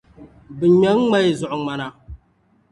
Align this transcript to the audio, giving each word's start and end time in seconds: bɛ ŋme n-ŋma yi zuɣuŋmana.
bɛ 0.57 0.65
ŋme 0.73 0.77
n-ŋma 0.91 1.17
yi 1.25 1.31
zuɣuŋmana. 1.39 1.87